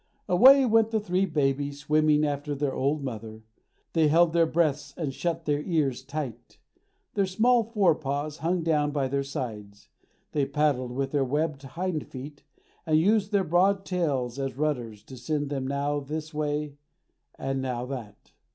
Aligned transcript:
Away 0.27 0.65
went 0.65 0.89
the 0.89 0.99
three 0.99 1.27
babies 1.27 1.77
swimming 1.81 2.25
after 2.25 2.55
the 2.55 2.71
old 2.71 3.03
mother. 3.03 3.43
They 3.93 4.07
held 4.07 4.33
their 4.33 4.47
breaths, 4.47 4.95
and 4.97 5.13
shut 5.13 5.45
their 5.45 5.61
ears 5.61 6.01
tight. 6.03 6.57
Their 7.13 7.27
small 7.27 7.63
fore 7.65 7.93
paws 7.93 8.37
hung 8.37 8.63
down 8.63 8.89
by 8.89 9.07
their 9.07 9.21
sides. 9.21 9.89
They 10.31 10.47
paddled 10.47 10.91
with 10.93 11.11
their 11.11 11.23
webbed 11.23 11.61
hind 11.61 12.07
feet, 12.07 12.41
and 12.83 12.97
used 12.97 13.31
their 13.31 13.43
broad 13.43 13.85
tails 13.85 14.39
as 14.39 14.57
rudders, 14.57 15.03
to 15.03 15.17
send 15.17 15.51
them 15.51 15.67
now 15.67 15.99
this 15.99 16.33
way, 16.33 16.77
now 17.37 17.85
that. 17.85 18.31